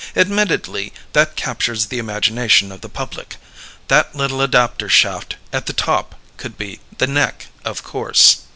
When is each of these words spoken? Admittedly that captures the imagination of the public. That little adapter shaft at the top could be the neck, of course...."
Admittedly 0.15 0.91
that 1.13 1.35
captures 1.35 1.85
the 1.85 1.99
imagination 1.99 2.71
of 2.71 2.81
the 2.81 2.89
public. 2.89 3.35
That 3.87 4.15
little 4.15 4.41
adapter 4.41 4.89
shaft 4.89 5.35
at 5.53 5.67
the 5.67 5.73
top 5.73 6.15
could 6.37 6.57
be 6.57 6.79
the 6.97 7.05
neck, 7.05 7.49
of 7.63 7.83
course...." 7.83 8.37